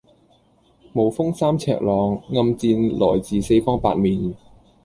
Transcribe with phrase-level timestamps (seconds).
[0.93, 4.33] 無風三尺浪，暗箭來自四方八面